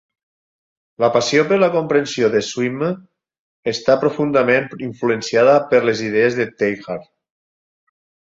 [1.03, 2.89] La passió per la comprensió de Swimme
[3.73, 7.07] està profundament influenciada per les idees de Teilhard.